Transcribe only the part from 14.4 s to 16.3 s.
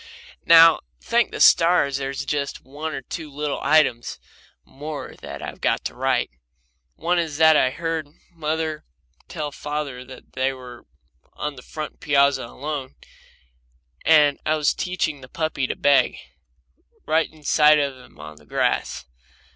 I was teaching the puppy to beg,